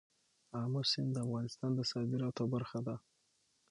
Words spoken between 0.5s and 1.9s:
آمو سیند د افغانستان د